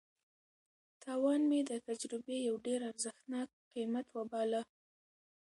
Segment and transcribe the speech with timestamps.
[1.03, 4.61] تاوان مې د تجربې یو ډېر ارزښتناک قیمت وباله.